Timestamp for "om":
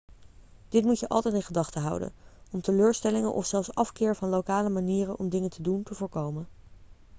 2.51-2.61, 5.19-5.29